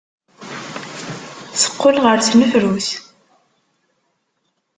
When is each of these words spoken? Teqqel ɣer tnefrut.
Teqqel 1.61 1.95
ɣer 2.03 2.17
tnefrut. 2.21 2.87